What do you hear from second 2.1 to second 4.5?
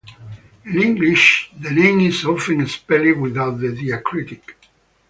often spelled without the diacritic.